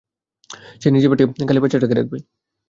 [0.81, 2.17] সে নিজের পেটে খালি বাচ্চাটাকে রাখবে।